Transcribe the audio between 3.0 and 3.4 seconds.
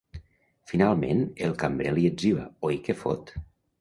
fot?